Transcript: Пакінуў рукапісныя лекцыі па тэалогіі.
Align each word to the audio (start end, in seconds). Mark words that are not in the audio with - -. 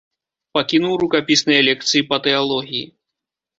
Пакінуў 0.55 0.93
рукапісныя 1.03 1.61
лекцыі 1.69 2.03
па 2.09 2.21
тэалогіі. 2.27 2.83